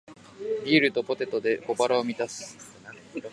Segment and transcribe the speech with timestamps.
[0.65, 2.57] ビールとポテトで小腹を満たす